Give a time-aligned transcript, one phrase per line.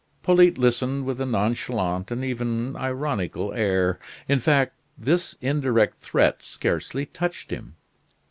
[0.23, 3.99] Polyte listened with a nonchalant and even ironical air.
[4.27, 7.75] In fact, this indirect threat scarcely touched him.